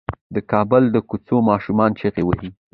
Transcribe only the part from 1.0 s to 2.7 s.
کوڅو ماشومان چيغې وهي.